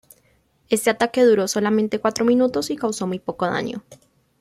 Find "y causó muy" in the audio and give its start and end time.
2.71-3.19